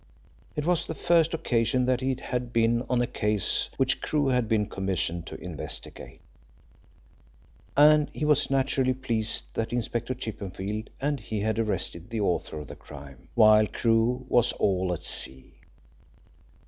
[0.55, 4.49] It was the first occasion that he had been on a case which Crewe had
[4.49, 6.21] been commissioned to investigate,
[7.77, 12.65] and he was naturally pleased that Inspector Chippenfield and he had arrested the author of
[12.67, 15.53] the crime while Crewe was all at sea.